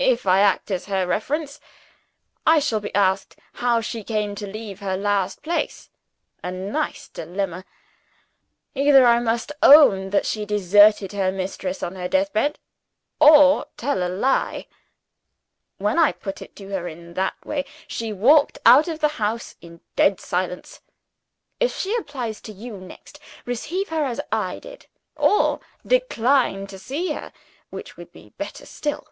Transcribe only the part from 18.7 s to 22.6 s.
of the house in dead silence. If she applies to